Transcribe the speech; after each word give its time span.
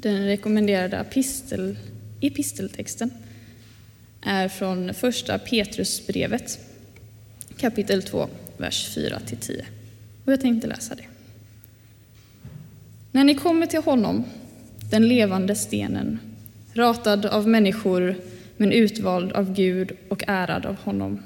Den 0.00 0.24
rekommenderade 0.26 0.96
epistel, 0.96 1.76
episteltexten 2.20 3.10
är 4.20 4.48
från 4.48 4.94
första 4.94 5.38
Petrusbrevet 5.38 6.58
kapitel 7.56 8.02
2, 8.02 8.28
vers 8.56 8.96
4-10. 8.96 9.62
Och 10.24 10.32
jag 10.32 10.40
tänkte 10.40 10.68
läsa 10.68 10.94
det. 10.94 11.04
När 13.12 13.24
ni 13.24 13.34
kommer 13.34 13.66
till 13.66 13.82
honom, 13.82 14.24
den 14.90 15.08
levande 15.08 15.54
stenen, 15.54 16.18
ratad 16.72 17.26
av 17.26 17.48
människor 17.48 18.16
men 18.56 18.72
utvald 18.72 19.32
av 19.32 19.54
Gud 19.54 19.92
och 20.08 20.22
ärad 20.26 20.66
av 20.66 20.76
honom, 20.76 21.22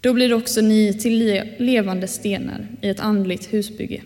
då 0.00 0.12
blir 0.12 0.32
också 0.32 0.60
ni 0.60 0.94
till 0.94 1.44
levande 1.58 2.08
stenar 2.08 2.66
i 2.82 2.88
ett 2.88 3.00
andligt 3.00 3.52
husbygge. 3.52 4.02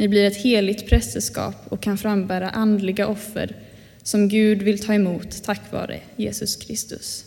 Ni 0.00 0.08
blir 0.08 0.24
ett 0.24 0.36
heligt 0.36 0.86
prästerskap 0.86 1.54
och 1.68 1.80
kan 1.80 1.98
frambära 1.98 2.50
andliga 2.50 3.06
offer 3.06 3.56
som 4.02 4.28
Gud 4.28 4.62
vill 4.62 4.86
ta 4.86 4.94
emot 4.94 5.42
tack 5.42 5.72
vare 5.72 6.00
Jesus 6.16 6.56
Kristus. 6.56 7.24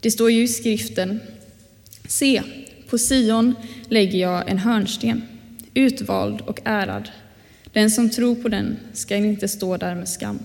Det 0.00 0.10
står 0.10 0.30
ju 0.30 0.42
i 0.42 0.48
skriften 0.48 1.20
Se, 2.08 2.42
på 2.88 2.98
Sion 2.98 3.54
lägger 3.88 4.18
jag 4.18 4.50
en 4.50 4.58
hörnsten, 4.58 5.22
utvald 5.74 6.40
och 6.40 6.60
ärad. 6.64 7.08
Den 7.72 7.90
som 7.90 8.10
tror 8.10 8.34
på 8.34 8.48
den 8.48 8.76
ska 8.92 9.16
inte 9.16 9.48
stå 9.48 9.76
där 9.76 9.94
med 9.94 10.08
skam. 10.08 10.38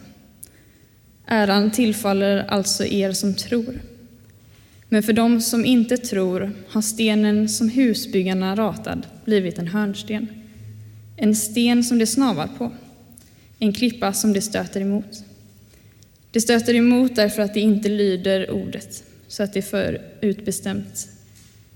Äran 1.26 1.72
tillfaller 1.72 2.46
alltså 2.48 2.86
er 2.86 3.12
som 3.12 3.34
tror. 3.34 3.82
Men 4.90 5.04
för 5.04 5.14
dem 5.14 5.42
som 5.42 5.66
inte 5.66 5.98
tror 5.98 6.52
har 6.70 6.82
stenen 6.82 7.50
som 7.50 7.70
husbyggarna 7.70 8.56
ratad 8.56 9.08
blivit 9.26 9.60
en 9.60 9.68
hörnsten, 9.68 10.39
en 11.22 11.36
sten 11.36 11.84
som 11.84 12.00
de 12.00 12.06
snavar 12.06 12.50
på, 12.58 12.72
en 13.60 13.74
klippa 13.74 14.14
som 14.14 14.34
de 14.34 14.42
stöter 14.42 14.82
emot. 14.82 15.24
De 16.32 16.42
stöter 16.42 16.76
emot 16.76 17.16
därför 17.16 17.42
att 17.42 17.54
de 17.54 17.60
inte 17.60 17.90
lyder 17.90 18.52
ordet, 18.52 19.04
så 19.28 19.44
att 19.44 19.54
det 19.54 19.62
förutbestämt 19.62 21.08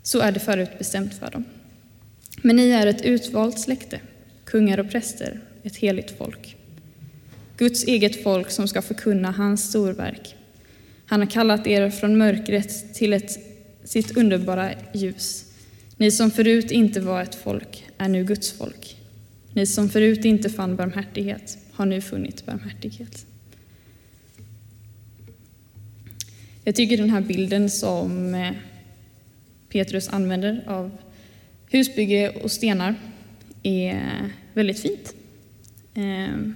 så 0.04 0.20
är 0.20 0.32
det 0.32 0.40
förutbestämt 0.40 1.14
för 1.14 1.32
dem. 1.32 1.45
Men 2.42 2.56
ni 2.56 2.70
är 2.70 2.88
ett 2.88 3.02
utvalt 3.02 3.59
släkte, 3.59 4.00
kungar 4.45 4.78
och 4.78 4.90
präster, 4.92 5.40
ett 5.64 5.76
heligt 5.76 6.17
folk. 6.17 6.56
Guds 7.58 7.84
eget 7.84 8.23
folk 8.23 8.52
som 8.52 8.67
ska 8.67 8.82
förkunna 8.82 9.32
hans 9.32 9.70
storverk. 9.70 10.36
Han 11.06 11.20
har 11.20 11.28
kallat 11.28 11.67
er 11.67 11.89
från 11.89 12.17
mörkret 12.17 12.94
till 12.94 13.14
ett, 13.14 13.39
sitt 13.84 14.17
underbara 14.17 14.72
ljus. 14.94 15.45
Ni 15.98 16.12
som 16.12 16.32
förut 16.32 16.72
inte 16.72 17.00
var 17.00 17.22
ett 17.22 17.36
folk 17.36 17.84
är 17.98 18.08
nu 18.08 18.23
Guds 18.23 18.52
folk. 18.52 19.03
Ni 19.54 19.66
som 19.66 19.90
förut 19.90 20.26
inte 20.26 20.50
fann 20.50 20.76
barmhärtighet 20.76 21.58
har 21.72 21.86
nu 21.86 22.02
funnit 22.02 22.46
barmhärtighet. 22.46 23.26
Jag 26.64 26.76
tycker 26.76 26.98
den 26.98 27.10
här 27.10 27.22
bilden 27.22 27.70
som 27.70 28.34
eh, 28.34 28.52
Petrus 29.70 30.10
använder 30.10 30.64
av 30.68 30.92
husbygge 31.70 32.30
och 32.30 32.52
stenar 32.52 32.95
är 33.64 34.30
väldigt 34.54 34.80
fint. 34.80 35.16
Ehm, 35.94 36.56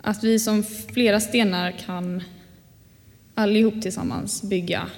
att 0.00 0.24
vi 0.24 0.38
som 0.38 0.64
flera 0.64 1.20
stenar 1.20 1.72
kan 1.72 2.22
allihop 3.34 3.82
tillsammans 3.82 4.42
bygga 4.42 4.90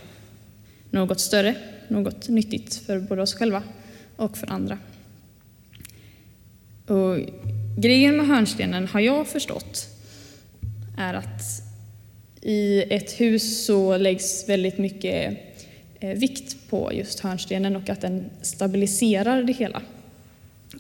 något 0.91 1.21
större, 1.21 1.55
något 1.89 2.29
nyttigt 2.29 2.75
för 2.75 3.01
både 3.01 3.23
oss 3.23 3.35
själva 3.35 3.63
och 4.17 4.37
för 4.37 4.53
andra. 4.53 4.79
Och 6.87 7.19
grejen 7.77 8.17
med 8.17 8.27
hörnstenen 8.27 8.87
har 8.87 9.01
jag 9.01 9.27
förstått 9.27 9.89
är 10.99 11.15
att 11.15 11.43
i 12.43 12.85
ett 12.91 13.21
hus 13.21 13.67
så 13.67 13.97
läggs 13.97 14.49
väldigt 14.49 14.79
mycket 14.79 15.39
eh, 16.01 16.19
vikt 16.19 16.71
på 16.71 16.91
just 16.93 17.21
hörnstenen 17.21 17.77
och 17.77 17.89
att 17.89 18.01
den 18.01 18.31
stabiliserar 18.43 19.43
det 19.43 19.53
hela. 19.53 19.83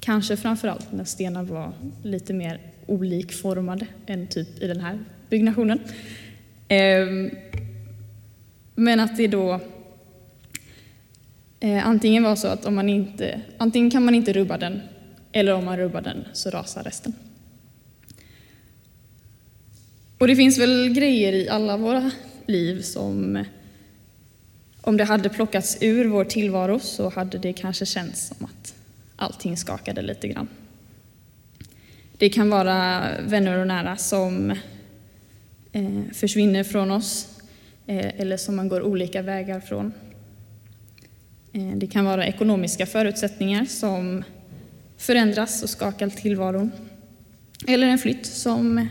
Kanske 0.00 0.36
framförallt 0.36 0.92
när 0.92 1.04
stenar 1.04 1.42
var 1.42 1.72
lite 2.02 2.32
mer 2.32 2.60
olikformade 2.86 3.86
än 4.06 4.26
typ 4.26 4.62
i 4.62 4.66
den 4.66 4.80
här 4.80 4.98
byggnationen. 5.30 5.80
Ehm, 6.68 7.30
men 8.74 9.00
att 9.00 9.16
det 9.16 9.26
då 9.26 9.60
eh, 11.60 11.86
antingen 11.86 12.22
var 12.22 12.36
så 12.36 12.48
att 12.48 12.64
om 12.64 12.74
man 12.74 12.88
inte, 12.88 13.40
antingen 13.58 13.90
kan 13.90 14.04
man 14.04 14.14
inte 14.14 14.32
rubba 14.32 14.58
den 14.58 14.80
eller 15.36 15.54
om 15.54 15.64
man 15.64 15.76
rubbar 15.76 16.00
den 16.00 16.24
så 16.32 16.50
rasar 16.50 16.82
resten. 16.82 17.12
Och 20.18 20.26
det 20.26 20.36
finns 20.36 20.58
väl 20.58 20.92
grejer 20.94 21.32
i 21.32 21.48
alla 21.48 21.76
våra 21.76 22.10
liv 22.46 22.82
som 22.82 23.44
om 24.80 24.96
det 24.96 25.04
hade 25.04 25.28
plockats 25.28 25.78
ur 25.80 26.04
vår 26.04 26.24
tillvaro 26.24 26.78
så 26.80 27.08
hade 27.08 27.38
det 27.38 27.52
kanske 27.52 27.86
känts 27.86 28.26
som 28.26 28.44
att 28.46 28.74
allting 29.16 29.56
skakade 29.56 30.02
lite 30.02 30.28
grann. 30.28 30.48
Det 32.18 32.28
kan 32.28 32.50
vara 32.50 33.04
vänner 33.20 33.58
och 33.58 33.66
nära 33.66 33.96
som 33.96 34.50
eh, 35.72 36.02
försvinner 36.12 36.64
från 36.64 36.90
oss 36.90 37.40
eh, 37.86 38.20
eller 38.20 38.36
som 38.36 38.56
man 38.56 38.68
går 38.68 38.82
olika 38.82 39.22
vägar 39.22 39.60
från. 39.60 39.92
Eh, 41.52 41.76
det 41.76 41.86
kan 41.86 42.04
vara 42.04 42.26
ekonomiska 42.26 42.86
förutsättningar 42.86 43.64
som 43.64 44.24
förändras 44.96 45.62
och 45.62 45.70
skakar 45.70 46.08
tillvaron. 46.08 46.72
Eller 47.66 47.86
en 47.86 47.98
flytt 47.98 48.26
som 48.26 48.88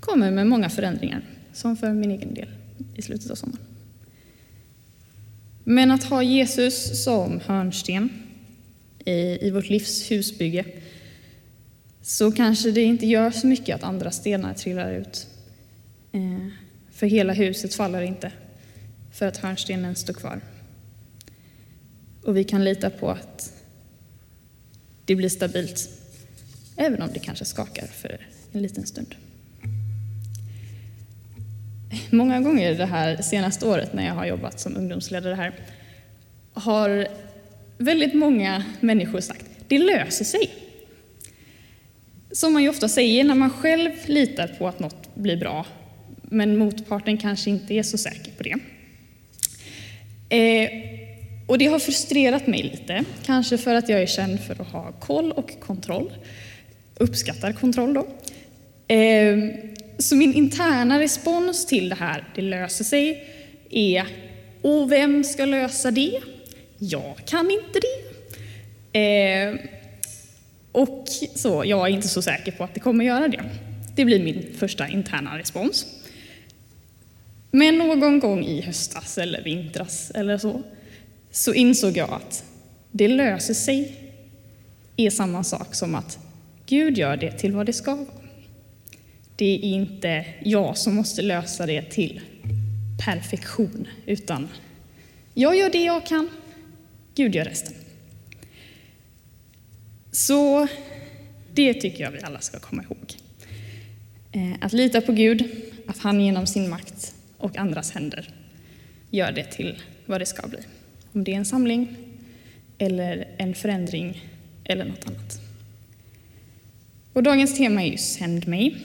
kommer 0.00 0.30
med 0.30 0.46
många 0.46 0.70
förändringar, 0.70 1.22
som 1.52 1.76
för 1.76 1.92
min 1.92 2.10
egen 2.10 2.34
del 2.34 2.48
i 2.94 3.02
slutet 3.02 3.30
av 3.30 3.34
sommaren. 3.34 3.64
Men 5.64 5.90
att 5.90 6.04
ha 6.04 6.22
Jesus 6.22 7.04
som 7.04 7.40
hörnsten 7.46 8.10
i, 9.04 9.50
vårt 9.50 9.68
livs 9.68 10.10
husbygge 10.10 10.64
så 12.02 12.32
kanske 12.32 12.70
det 12.70 12.82
inte 12.82 13.06
gör 13.06 13.30
så 13.30 13.46
mycket 13.46 13.74
att 13.74 13.82
andra 13.82 14.10
stenar 14.10 14.54
trillar 14.54 14.92
ut. 14.92 15.26
Eh, 16.12 16.46
för 16.90 17.06
hela 17.06 17.32
huset 17.32 17.74
faller 17.74 18.02
inte 18.02 18.32
för 19.12 19.26
att 19.26 19.36
hörnstenen 19.36 19.96
står 19.96 20.14
kvar. 20.14 20.40
Och 22.22 22.36
vi 22.36 22.44
kan 22.44 22.64
lita 22.64 22.90
på 22.90 23.10
att 23.10 23.57
det 25.08 25.16
blir 25.16 25.28
stabilt, 25.28 25.88
även 26.76 27.02
om 27.02 27.08
det 27.12 27.18
kanske 27.18 27.44
skakar 27.44 27.86
för 27.86 28.26
en 28.52 28.62
liten 28.62 28.86
stund. 28.86 29.14
Många 32.10 32.40
gånger 32.40 32.74
det 32.74 32.86
här 32.86 33.22
senaste 33.22 33.66
året 33.66 33.92
när 33.92 34.06
jag 34.06 34.14
har 34.14 34.26
jobbat 34.26 34.60
som 34.60 34.76
ungdomsledare 34.76 35.34
här 35.34 35.54
har 36.52 37.08
väldigt 37.78 38.14
många 38.14 38.64
människor 38.80 39.20
sagt 39.20 39.46
det 39.68 39.78
löser 39.78 40.24
sig. 40.24 40.50
Som 42.32 42.52
man 42.52 42.62
ju 42.62 42.68
ofta 42.68 42.88
säger 42.88 43.24
när 43.24 43.34
man 43.34 43.50
själv 43.50 43.90
litar 44.06 44.48
på 44.48 44.68
att 44.68 44.78
något 44.78 45.14
blir 45.14 45.36
bra 45.36 45.66
men 46.22 46.58
motparten 46.58 47.18
kanske 47.18 47.50
inte 47.50 47.74
är 47.74 47.82
så 47.82 47.98
säker 47.98 48.32
på 48.32 48.42
det. 48.42 48.56
Eh, 50.36 50.97
och 51.48 51.58
det 51.58 51.66
har 51.66 51.78
frustrerat 51.78 52.46
mig 52.46 52.62
lite, 52.62 53.04
kanske 53.26 53.58
för 53.58 53.74
att 53.74 53.88
jag 53.88 54.02
är 54.02 54.06
känd 54.06 54.40
för 54.40 54.62
att 54.62 54.68
ha 54.68 54.92
koll 54.92 55.32
och 55.32 55.60
kontroll. 55.60 56.12
Uppskattar 56.94 57.52
kontroll 57.52 57.94
då. 57.94 58.06
Ehm, 58.88 59.52
så 59.98 60.16
min 60.16 60.34
interna 60.34 61.00
respons 61.00 61.66
till 61.66 61.88
det 61.88 61.94
här, 61.94 62.24
det 62.34 62.42
löser 62.42 62.84
sig, 62.84 63.24
är 63.70 64.06
och 64.62 64.92
vem 64.92 65.24
ska 65.24 65.44
lösa 65.44 65.90
det? 65.90 66.20
Jag 66.78 67.14
kan 67.26 67.50
inte 67.50 67.80
det. 67.80 68.08
Ehm, 68.98 69.58
och 70.72 71.06
så, 71.34 71.62
jag 71.66 71.88
är 71.88 71.92
inte 71.92 72.08
så 72.08 72.22
säker 72.22 72.52
på 72.52 72.64
att 72.64 72.74
det 72.74 72.80
kommer 72.80 73.04
göra 73.04 73.28
det. 73.28 73.44
Det 73.96 74.04
blir 74.04 74.24
min 74.24 74.46
första 74.58 74.88
interna 74.88 75.38
respons. 75.38 75.86
Men 77.50 77.78
någon 77.78 78.20
gång 78.20 78.44
i 78.44 78.60
höstas 78.60 79.18
eller 79.18 79.42
vintras 79.42 80.10
eller 80.14 80.38
så, 80.38 80.62
så 81.30 81.54
insåg 81.54 81.96
jag 81.96 82.10
att 82.10 82.44
det 82.90 83.08
löser 83.08 83.54
sig 83.54 84.08
är 84.96 85.10
samma 85.10 85.44
sak 85.44 85.74
som 85.74 85.94
att 85.94 86.18
Gud 86.66 86.98
gör 86.98 87.16
det 87.16 87.32
till 87.32 87.52
vad 87.52 87.66
det 87.66 87.72
ska 87.72 87.94
vara. 87.94 88.06
Det 89.36 89.54
är 89.54 89.64
inte 89.64 90.24
jag 90.42 90.78
som 90.78 90.94
måste 90.94 91.22
lösa 91.22 91.66
det 91.66 91.82
till 91.82 92.20
perfektion, 93.04 93.88
utan 94.06 94.48
jag 95.34 95.56
gör 95.56 95.70
det 95.70 95.84
jag 95.84 96.06
kan, 96.06 96.28
Gud 97.14 97.34
gör 97.34 97.44
resten. 97.44 97.74
Så 100.12 100.68
det 101.54 101.74
tycker 101.74 102.04
jag 102.04 102.10
vi 102.10 102.20
alla 102.22 102.40
ska 102.40 102.58
komma 102.58 102.82
ihåg. 102.82 103.14
Eh, 104.32 104.56
att 104.60 104.72
lita 104.72 105.00
på 105.00 105.12
Gud, 105.12 105.44
att 105.86 105.98
han 105.98 106.20
genom 106.20 106.46
sin 106.46 106.70
makt 106.70 107.14
och 107.38 107.56
andras 107.56 107.90
händer 107.90 108.34
gör 109.10 109.32
det 109.32 109.44
till 109.44 109.78
vad 110.06 110.20
det 110.20 110.26
ska 110.26 110.48
bli. 110.48 110.58
Om 111.18 111.24
det 111.24 111.32
är 111.32 111.36
en 111.36 111.44
samling, 111.44 111.96
eller 112.78 113.28
en 113.36 113.54
förändring, 113.54 114.24
eller 114.64 114.84
något 114.84 115.06
annat. 115.06 115.40
Och 117.12 117.22
dagens 117.22 117.56
tema 117.56 117.82
är 117.82 117.90
ju 117.90 117.98
Sänd 117.98 118.48
mig. 118.48 118.76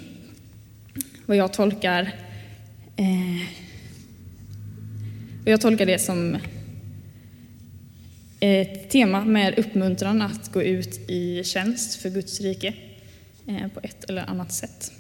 Vad 1.26 1.38
jag 1.38 1.54
tolkar, 1.54 2.02
eh, 2.96 3.48
och 5.44 5.52
jag 5.52 5.62
tolkar 5.62 5.86
det 5.86 6.00
som 6.00 6.38
ett 8.40 8.90
tema 8.90 9.26
med 9.26 9.60
uppmuntran 9.60 10.22
att 10.22 10.52
gå 10.52 10.64
ut 10.64 11.10
i 11.10 11.44
tjänst 11.44 12.02
för 12.02 12.10
Guds 12.10 12.42
rike 12.42 12.74
eh, 13.48 13.68
på 13.68 13.80
ett 13.84 14.04
eller 14.04 14.30
annat 14.30 14.54
sätt. 14.54 14.92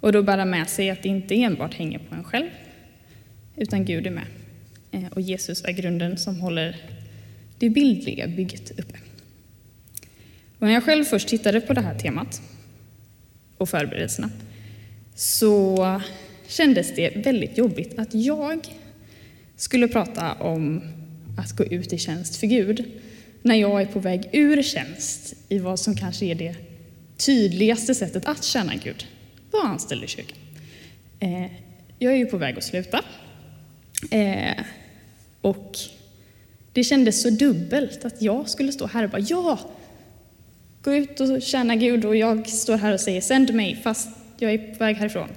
Och 0.00 0.12
då 0.12 0.22
bära 0.22 0.44
med 0.44 0.68
sig 0.68 0.90
att 0.90 1.02
det 1.02 1.08
inte 1.08 1.34
enbart 1.34 1.74
hänger 1.74 1.98
på 1.98 2.14
en 2.14 2.24
själv, 2.24 2.48
utan 3.56 3.84
Gud 3.84 4.06
är 4.06 4.10
med. 4.10 4.26
Eh, 4.96 5.08
och 5.10 5.20
Jesus 5.20 5.64
är 5.64 5.72
grunden 5.72 6.18
som 6.18 6.40
håller 6.40 6.76
det 7.58 7.70
bildliga 7.70 8.26
bygget 8.26 8.70
uppe. 8.70 8.98
Och 10.58 10.66
när 10.66 10.74
jag 10.74 10.84
själv 10.84 11.04
först 11.04 11.28
tittade 11.28 11.60
på 11.60 11.72
det 11.72 11.80
här 11.80 11.98
temat 11.98 12.42
och 13.58 13.68
förberedelserna 13.68 14.30
så 15.14 16.00
kändes 16.46 16.94
det 16.94 17.16
väldigt 17.16 17.58
jobbigt 17.58 17.98
att 17.98 18.14
jag 18.14 18.68
skulle 19.56 19.88
prata 19.88 20.32
om 20.32 20.82
att 21.38 21.52
gå 21.52 21.64
ut 21.64 21.92
i 21.92 21.98
tjänst 21.98 22.36
för 22.36 22.46
Gud 22.46 22.84
när 23.42 23.54
jag 23.54 23.82
är 23.82 23.86
på 23.86 24.00
väg 24.00 24.28
ur 24.32 24.62
tjänst 24.62 25.34
i 25.48 25.58
vad 25.58 25.80
som 25.80 25.96
kanske 25.96 26.26
är 26.26 26.34
det 26.34 26.54
tydligaste 27.16 27.94
sättet 27.94 28.26
att 28.26 28.44
tjäna 28.44 28.74
Gud, 28.74 29.06
vara 29.50 29.62
anställd 29.62 30.04
i 30.04 30.06
kyrkan. 30.06 30.38
Eh, 31.20 31.46
jag 31.98 32.12
är 32.12 32.16
ju 32.16 32.26
på 32.26 32.36
väg 32.36 32.58
att 32.58 32.64
sluta. 32.64 33.04
Eh, 34.10 34.64
och 35.46 35.78
det 36.72 36.84
kändes 36.84 37.22
så 37.22 37.30
dubbelt 37.30 38.04
att 38.04 38.22
jag 38.22 38.48
skulle 38.48 38.72
stå 38.72 38.86
här 38.86 39.04
och 39.04 39.10
bara 39.10 39.20
ja, 39.20 39.58
gå 40.82 40.94
ut 40.94 41.20
och 41.20 41.42
tjäna 41.42 41.76
Gud 41.76 42.04
och 42.04 42.16
jag 42.16 42.48
står 42.48 42.76
här 42.76 42.92
och 42.92 43.00
säger 43.00 43.20
sänd 43.20 43.54
mig 43.54 43.80
fast 43.82 44.08
jag 44.38 44.54
är 44.54 44.58
på 44.58 44.78
väg 44.78 44.96
härifrån. 44.96 45.28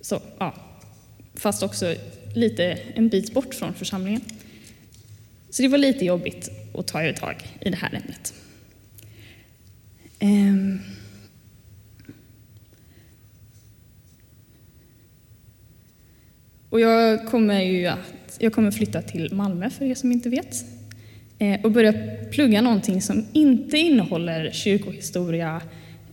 Så, 0.00 0.20
ja. 0.38 0.54
Fast 1.34 1.62
också 1.62 1.94
lite 2.34 2.64
en 2.94 3.08
bit 3.08 3.34
bort 3.34 3.54
från 3.54 3.74
församlingen. 3.74 4.20
Så 5.50 5.62
det 5.62 5.68
var 5.68 5.78
lite 5.78 6.04
jobbigt 6.04 6.48
att 6.74 6.86
ta 6.86 7.12
tag 7.12 7.36
i 7.60 7.70
det 7.70 7.76
här 7.76 7.94
ämnet. 7.94 8.34
Um. 10.20 10.80
Och 16.70 16.80
jag 16.80 17.26
kommer 17.26 17.62
ju 17.62 17.86
att, 17.86 17.98
jag 18.38 18.52
kommer 18.52 18.70
flytta 18.70 19.02
till 19.02 19.34
Malmö 19.34 19.70
för 19.70 19.84
er 19.84 19.94
som 19.94 20.12
inte 20.12 20.28
vet. 20.28 20.64
Eh, 21.38 21.60
och 21.64 21.72
börja 21.72 21.92
plugga 22.30 22.60
någonting 22.60 23.02
som 23.02 23.26
inte 23.32 23.78
innehåller 23.78 24.50
kyrkohistoria, 24.50 25.62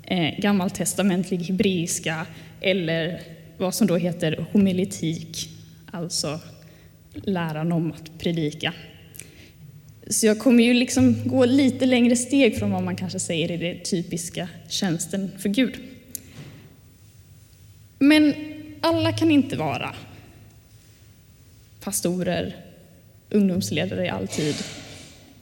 eh, 0.03 0.39
gammaltestamentlig 0.39 1.37
hebreiska 1.37 2.25
eller 2.61 3.21
vad 3.57 3.75
som 3.75 3.87
då 3.87 3.97
heter 3.97 4.45
homiletik, 4.51 5.49
alltså 5.91 6.39
läran 7.13 7.71
om 7.71 7.91
att 7.91 8.19
predika. 8.19 8.73
Så 10.07 10.25
jag 10.25 10.39
kommer 10.39 10.63
ju 10.63 10.73
liksom 10.73 11.15
gå 11.25 11.45
lite 11.45 11.85
längre 11.85 12.15
steg 12.15 12.57
från 12.57 12.71
vad 12.71 12.83
man 12.83 12.95
kanske 12.95 13.19
säger 13.19 13.51
i 13.51 13.57
den 13.57 13.83
typiska 13.83 14.49
tjänsten 14.69 15.31
för 15.39 15.49
Gud. 15.49 15.73
Men 17.99 18.33
alla 18.81 19.11
kan 19.11 19.31
inte 19.31 19.57
vara 19.57 19.95
pastorer, 21.83 22.55
ungdomsledare 23.29 24.05
i 24.05 24.09
all 24.09 24.27
tid 24.27 24.55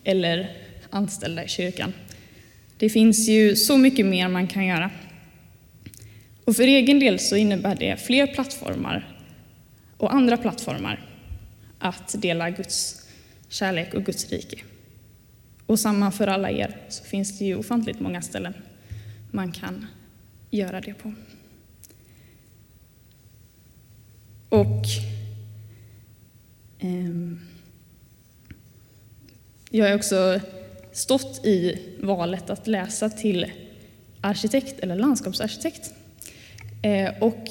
eller 0.04 0.52
anställda 0.90 1.44
i 1.44 1.48
kyrkan. 1.48 1.94
Det 2.78 2.90
finns 2.90 3.30
ju 3.30 3.56
så 3.56 3.78
mycket 3.78 4.06
mer 4.06 4.28
man 4.28 4.48
kan 4.48 4.66
göra. 4.66 4.92
Och 6.46 6.56
för 6.56 6.64
egen 6.64 7.00
del 7.00 7.20
så 7.20 7.36
innebär 7.36 7.76
det 7.76 7.98
fler 7.98 8.28
plattformar 8.28 9.16
och 9.98 10.14
andra 10.14 10.38
plattformar 10.38 11.06
att 11.80 12.22
dela 12.22 12.50
Guds 12.50 13.08
kärlek 13.50 13.94
och 13.94 14.04
Guds 14.04 14.30
rike. 14.30 14.58
Och 15.66 15.80
samma 15.80 16.12
för 16.12 16.28
alla 16.28 16.52
er, 16.52 16.78
så 16.90 17.04
finns 17.04 17.40
det 17.40 17.46
ju 17.46 17.56
ofantligt 17.56 18.00
många 18.00 18.22
ställen 18.22 18.54
man 19.32 19.52
kan 19.52 19.86
göra 20.50 20.82
det 20.82 20.94
på. 20.94 21.14
Och 24.50 24.86
Ehm, 26.80 27.40
jag 29.70 29.88
har 29.88 29.96
också 29.96 30.40
stått 30.92 31.46
i 31.46 31.80
valet 32.00 32.50
att 32.50 32.68
läsa 32.68 33.10
till 33.10 33.46
arkitekt 34.22 34.80
eller 34.80 34.96
landskapsarkitekt. 34.96 35.94
Eh, 36.82 37.10
och 37.20 37.50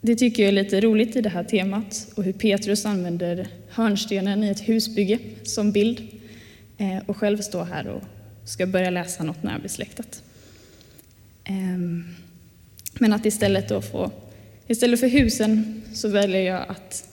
det 0.00 0.16
tycker 0.16 0.42
jag 0.42 0.48
är 0.48 0.52
lite 0.52 0.80
roligt 0.80 1.16
i 1.16 1.20
det 1.20 1.28
här 1.28 1.44
temat 1.44 2.08
och 2.14 2.24
hur 2.24 2.32
Petrus 2.32 2.86
använder 2.86 3.48
hörnstenen 3.68 4.44
i 4.44 4.48
ett 4.48 4.68
husbygge 4.68 5.18
som 5.42 5.72
bild 5.72 6.08
eh, 6.78 6.98
och 7.06 7.16
själv 7.16 7.38
står 7.38 7.64
här 7.64 7.88
och 7.88 8.02
ska 8.44 8.66
börja 8.66 8.90
läsa 8.90 9.24
något 9.24 9.42
närbesläktat. 9.42 10.22
Ehm, 11.44 12.04
men 12.98 13.12
att 13.12 13.26
istället 13.26 13.68
då 13.68 13.82
få, 13.82 14.10
istället 14.66 15.00
för 15.00 15.08
husen 15.08 15.82
så 15.94 16.08
väljer 16.08 16.42
jag 16.42 16.64
att 16.68 17.08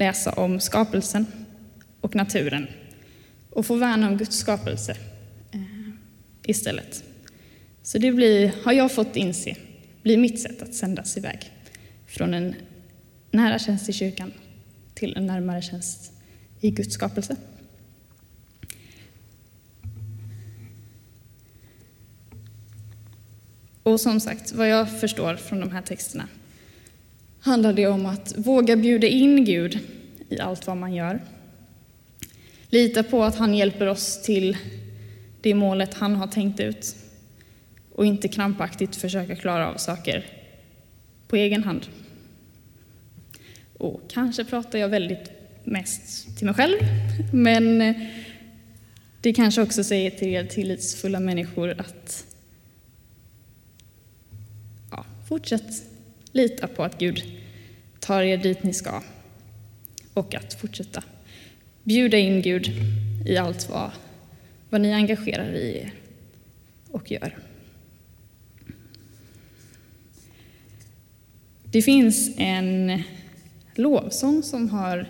läsa 0.00 0.32
om 0.32 0.60
skapelsen 0.60 1.26
och 2.00 2.14
naturen 2.14 2.66
och 3.50 3.66
få 3.66 3.74
värna 3.74 4.08
om 4.08 4.16
Guds 4.16 4.36
skapelse 4.36 4.96
eh, 5.52 5.60
istället. 6.42 7.04
Så 7.82 7.98
det 7.98 8.12
blir, 8.12 8.54
har 8.64 8.72
jag 8.72 8.92
fått 8.92 9.16
inse, 9.16 9.56
blir 10.02 10.18
mitt 10.18 10.40
sätt 10.40 10.62
att 10.62 10.74
sändas 10.74 11.16
iväg 11.16 11.52
från 12.06 12.34
en 12.34 12.54
nära 13.30 13.58
tjänst 13.58 13.88
i 13.88 13.92
kyrkan 13.92 14.32
till 14.94 15.16
en 15.16 15.26
närmare 15.26 15.62
tjänst 15.62 16.12
i 16.60 16.70
Guds 16.70 16.94
skapelse. 16.94 17.36
Och 23.82 24.00
som 24.00 24.20
sagt, 24.20 24.52
vad 24.52 24.68
jag 24.68 25.00
förstår 25.00 25.36
från 25.36 25.60
de 25.60 25.70
här 25.70 25.82
texterna 25.82 26.28
handlar 27.40 27.72
det 27.72 27.86
om 27.86 28.06
att 28.06 28.34
våga 28.36 28.76
bjuda 28.76 29.06
in 29.06 29.44
Gud 29.44 29.78
i 30.28 30.40
allt 30.40 30.66
vad 30.66 30.76
man 30.76 30.94
gör. 30.94 31.20
Lita 32.68 33.02
på 33.02 33.24
att 33.24 33.36
han 33.36 33.54
hjälper 33.54 33.86
oss 33.86 34.22
till 34.22 34.56
det 35.40 35.54
målet 35.54 35.94
han 35.94 36.16
har 36.16 36.26
tänkt 36.26 36.60
ut 36.60 36.96
och 37.94 38.06
inte 38.06 38.28
krampaktigt 38.28 38.96
försöka 38.96 39.36
klara 39.36 39.68
av 39.68 39.76
saker 39.76 40.26
på 41.28 41.36
egen 41.36 41.64
hand. 41.64 41.86
Och 43.78 44.00
kanske 44.08 44.44
pratar 44.44 44.78
jag 44.78 44.88
väldigt 44.88 45.30
mest 45.64 46.36
till 46.36 46.46
mig 46.46 46.54
själv, 46.54 46.76
men 47.32 47.94
det 49.20 49.32
kanske 49.32 49.62
också 49.62 49.84
säger 49.84 50.10
till 50.10 50.28
er 50.28 50.44
tillitsfulla 50.44 51.20
människor 51.20 51.74
att 51.78 52.26
ja, 54.90 55.04
fortsätt 55.28 55.89
lita 56.32 56.66
på 56.66 56.84
att 56.84 56.98
Gud 56.98 57.22
tar 58.00 58.22
er 58.22 58.36
dit 58.36 58.62
ni 58.62 58.72
ska 58.72 59.02
och 60.14 60.34
att 60.34 60.54
fortsätta 60.54 61.02
bjuda 61.82 62.18
in 62.18 62.42
Gud 62.42 62.70
i 63.26 63.36
allt 63.36 63.68
vad, 63.68 63.90
vad 64.70 64.80
ni 64.80 64.92
engagerar 64.92 65.54
i 65.54 65.76
er 65.78 65.94
och 66.90 67.10
gör. 67.10 67.38
Det 71.64 71.82
finns 71.82 72.30
en 72.36 73.02
lovsång 73.74 74.42
som 74.42 74.68
har 74.68 75.06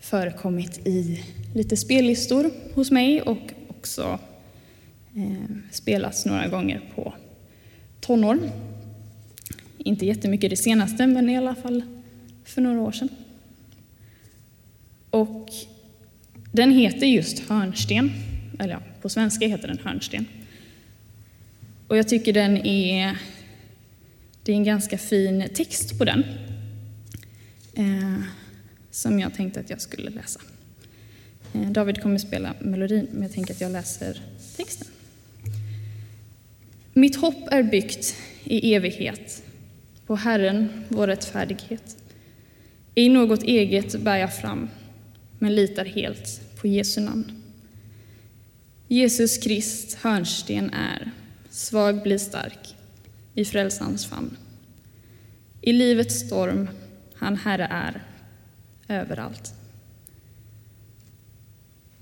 förekommit 0.00 0.86
i 0.86 1.24
lite 1.54 1.76
spellistor 1.76 2.50
hos 2.74 2.90
mig 2.90 3.22
och 3.22 3.52
också 3.68 4.18
eh, 5.16 5.56
spelats 5.70 6.26
några 6.26 6.48
gånger 6.48 6.80
på 6.94 7.14
tonår. 8.00 8.38
Inte 9.78 10.06
jättemycket 10.06 10.50
det 10.50 10.56
senaste, 10.56 11.06
men 11.06 11.30
i 11.30 11.36
alla 11.36 11.54
fall 11.54 11.82
för 12.44 12.62
några 12.62 12.80
år 12.80 12.92
sedan. 12.92 13.08
Och 15.10 15.48
den 16.52 16.70
heter 16.70 17.06
just 17.06 17.38
Hörnsten, 17.38 18.10
eller 18.58 18.74
ja, 18.74 18.80
på 19.02 19.08
svenska 19.08 19.46
heter 19.46 19.68
den 19.68 19.78
Hörnsten. 19.84 20.26
Och 21.88 21.96
jag 21.96 22.08
tycker 22.08 22.32
den 22.32 22.56
är, 22.56 23.18
det 24.42 24.52
är 24.52 24.56
en 24.56 24.64
ganska 24.64 24.98
fin 24.98 25.48
text 25.54 25.98
på 25.98 26.04
den. 26.04 26.24
Eh, 27.74 28.22
som 28.90 29.20
jag 29.20 29.34
tänkte 29.34 29.60
att 29.60 29.70
jag 29.70 29.80
skulle 29.80 30.10
läsa. 30.10 30.40
Eh, 31.54 31.70
David 31.70 32.02
kommer 32.02 32.18
spela 32.18 32.54
melodin, 32.60 33.08
men 33.12 33.22
jag 33.22 33.32
tänker 33.32 33.54
att 33.54 33.60
jag 33.60 33.72
läser 33.72 34.20
texten. 34.56 34.88
Mitt 36.92 37.16
hopp 37.16 37.48
är 37.50 37.62
byggt 37.62 38.16
i 38.44 38.74
evighet, 38.74 39.42
på 40.08 40.16
Herren, 40.16 40.84
vår 40.88 41.06
rättfärdighet. 41.06 41.96
I 42.94 43.08
något 43.08 43.42
eget 43.42 44.00
bär 44.00 44.16
jag 44.16 44.36
fram, 44.36 44.68
men 45.38 45.54
litar 45.54 45.84
helt 45.84 46.40
på 46.60 46.68
Jesu 46.68 47.00
namn. 47.00 47.42
Jesus 48.88 49.38
Krist 49.38 49.94
hörnsten 49.94 50.70
är, 50.70 51.10
svag 51.50 52.02
blir 52.02 52.18
stark 52.18 52.76
i 53.34 53.44
frälsans 53.44 54.06
famn. 54.06 54.36
I 55.60 55.72
livets 55.72 56.20
storm 56.26 56.68
han 57.14 57.36
Herre 57.36 57.66
är 57.70 58.02
överallt. 58.88 59.54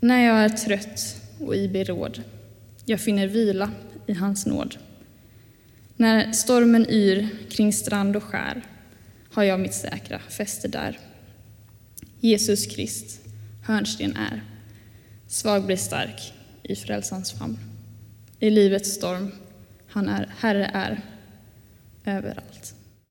När 0.00 0.26
jag 0.26 0.44
är 0.44 0.48
trött 0.48 1.22
och 1.40 1.56
i 1.56 1.68
beråd, 1.68 2.22
jag 2.84 3.00
finner 3.00 3.26
vila 3.26 3.70
i 4.06 4.12
hans 4.12 4.46
nåd. 4.46 4.76
När 5.96 6.32
stormen 6.32 6.86
yr 6.90 7.28
kring 7.50 7.72
strand 7.72 8.16
och 8.16 8.22
skär 8.22 8.62
har 9.32 9.42
jag 9.42 9.60
mitt 9.60 9.74
säkra 9.74 10.18
fäste 10.18 10.68
där. 10.68 10.98
Jesus 12.20 12.66
Krist, 12.66 13.20
hörnsten 13.62 14.16
är, 14.16 14.42
svag 15.26 15.66
blir 15.66 15.76
stark 15.76 16.32
i 16.62 16.76
frälsans 16.76 17.32
famn. 17.32 17.58
I 18.40 18.50
livets 18.50 18.94
storm, 18.94 19.32
han 19.88 20.08
är, 20.08 20.34
Herre 20.38 20.70
är 20.74 21.00
överallt. 22.04 22.75